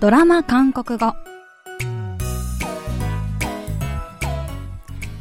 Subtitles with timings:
[0.00, 1.12] ドラマ韓国語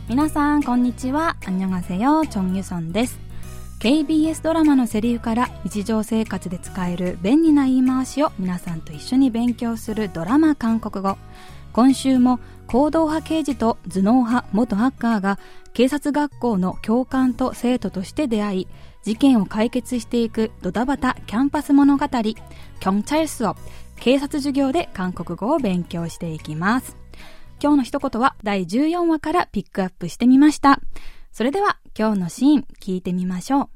[0.10, 3.20] 皆さんこんにちは안녕하세요チョンユソンです
[3.80, 11.18] KBS ドラマのセリフから日常生活で使える便利な言い回しを皆さんと一緒に勉強するドラマ韓国語
[11.74, 15.40] 今週も行動派刑事と頭脳派元ハッカーが
[15.74, 18.68] 警察学校の教官と生徒として出会い
[19.04, 22.06] 事件を解決していくドタバタキャンパス物語
[22.80, 23.58] 경찰수업
[24.00, 26.98] 警察授業で韓国語を勉強していきます
[27.62, 30.80] 今日の一言は第14話からピックアップしてみました
[31.32, 33.70] それでは今日のシーン聞いてみましょう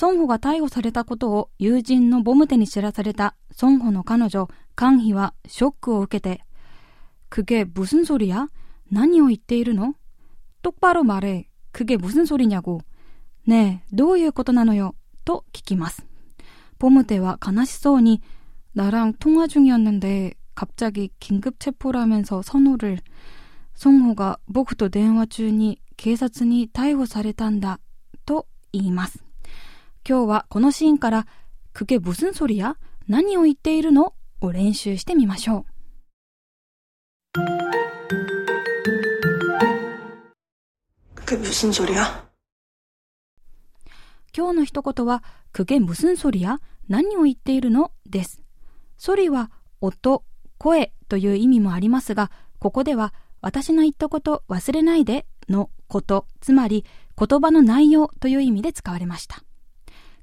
[0.00, 6.42] 孫保が逮捕されたことを友人のボムテに知らされた孫保の彼女、カンヒはショックを受けて、
[7.30, 8.48] 그게무슨소리야
[8.90, 9.94] 何を言っているの
[10.62, 12.82] 똑바로말해그게무슨소리냐고
[13.46, 14.94] ねえ、どういうことなのよ
[15.24, 16.06] と聞きます。
[16.78, 18.22] ボムテは悲しそうに、
[18.74, 23.00] 나랑 통화 중이었는데 갑자기 긴급 체포라면서 선호를
[23.74, 27.80] 송호가僕と 대화 중に 警察に 逮捕 されたんだ
[28.26, 29.24] と言います
[30.08, 31.26] 今日はこのシーンから
[31.72, 32.76] 그게무슨소리야
[33.08, 35.66] 何を言っているのを練習してみましょ
[37.36, 37.77] う
[41.28, 42.30] 그게무슨소리야
[44.36, 46.58] 今日の一言は그게무슨소리야
[46.88, 48.44] 何を言っているのです
[48.98, 50.24] ソリは音、
[50.58, 53.12] 声という意味もありますが、ここでは
[53.42, 56.86] 私の言ったこと忘れないでのこと、つまり
[57.18, 59.42] 言葉の内容という意味で使われました。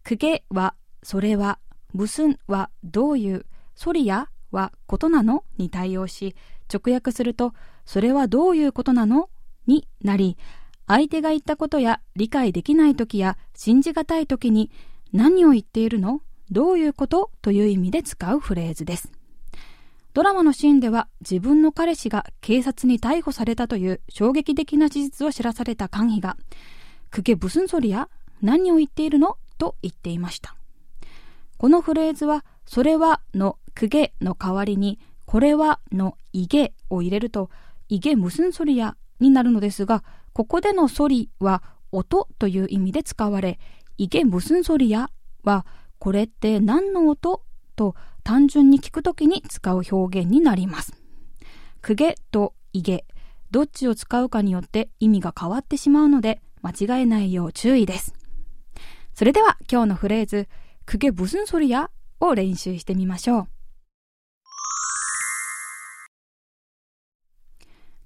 [0.04, 0.74] くげは
[1.04, 1.60] それは、
[1.94, 3.46] ブスンはどういう、
[3.76, 6.36] ソリやはことなのに対応し、
[6.74, 7.54] 直訳すると、
[7.86, 9.30] それはどういうことなの
[9.68, 10.38] になり、
[10.87, 14.71] 相手が言ったことや理解できない時や信じがたい時に
[15.13, 16.21] 何を言っているの？
[16.51, 17.31] どういうこと？
[17.43, 19.11] という意味で使うフレーズです。
[20.15, 26.37] ドラマのシーンでは自分の彼氏が警察に逮捕されたという衝撃的な事実を知らされたカンヒが、
[27.11, 28.09] くげブスンソリや
[28.41, 29.37] 何を言っているの？
[29.59, 30.55] と言っていました。
[31.59, 33.21] このフレーズは、それは？
[33.35, 35.81] のくげの代わりに、これは？
[35.91, 37.51] のいげを入れると、
[37.89, 38.97] いげむすんそりや？
[39.19, 40.05] になるのですが、
[40.37, 43.59] ここでのソリは音という意味で使われ、
[43.97, 45.09] いげむすんそりや
[45.45, 45.65] は
[45.99, 47.43] これって何の音
[47.75, 50.93] と単純に聞くときに使う表現になります。
[51.81, 53.07] くげといげ、
[53.51, 58.13] どっちを使うかによって意味が変わってしまうので間違えないよう注意です。
[59.15, 60.49] それでは今日のフレーズ、
[60.85, 61.89] くげぶすんそりや
[62.21, 63.47] を練習してみましょう。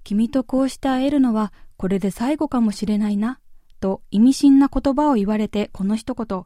[0.05, 3.40] 君とこうして会えるのはこれで最後かもしれないな、
[3.80, 6.44] と意味深な言葉を言われてこの一言、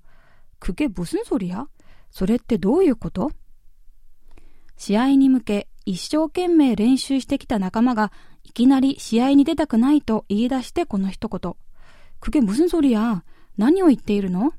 [0.61, 1.66] 그게무슨소리야
[2.11, 3.33] それってどういうこと
[4.77, 8.12] 試合に向け一生懸命練習してきた仲間が
[8.44, 11.55] いきなり試合に出たくないと言い出してこの一言。
[12.21, 13.22] 그게무슨소리야
[13.56, 14.53] 何を言っているの